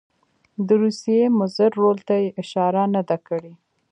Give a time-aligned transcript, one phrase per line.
[0.67, 3.53] د روسیې مضر رول ته یې اشاره نه ده کړې.